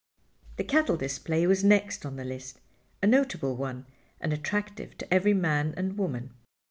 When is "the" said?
0.55-0.63, 2.15-2.25